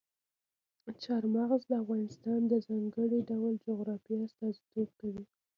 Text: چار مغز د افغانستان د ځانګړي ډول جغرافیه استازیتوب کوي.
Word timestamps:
چار 1.03 1.23
مغز 1.35 1.61
د 1.67 1.71
افغانستان 1.83 2.39
د 2.47 2.53
ځانګړي 2.67 3.19
ډول 3.29 3.53
جغرافیه 3.65 4.17
استازیتوب 4.27 4.87
کوي. 4.99 5.23